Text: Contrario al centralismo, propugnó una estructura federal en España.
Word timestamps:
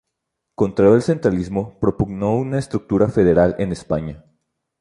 Contrario 0.55 0.95
al 0.95 1.03
centralismo, 1.03 1.77
propugnó 1.79 2.35
una 2.35 2.57
estructura 2.57 3.07
federal 3.07 3.55
en 3.59 3.71
España. 3.71 4.23